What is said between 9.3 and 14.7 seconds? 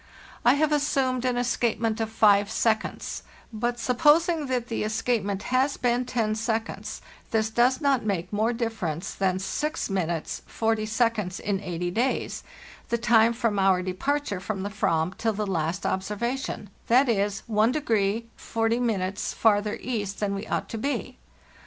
6' 4o" in eighty days (the time from our departure from the